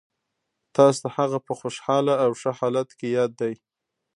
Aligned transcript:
تاسو 0.75 0.99
ته 1.03 1.07
هغه 1.17 1.37
په 1.47 1.53
خوشحاله 1.59 2.13
او 2.23 2.29
ښه 2.39 2.51
حالت 2.59 2.89
کې 2.97 3.07
یاد 3.17 3.31
دی 3.41 3.53